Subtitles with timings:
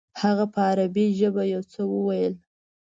[0.21, 2.33] هغه په عربي ژبه یو څه وویل.